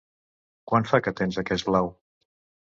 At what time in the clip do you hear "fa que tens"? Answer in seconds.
0.93-1.37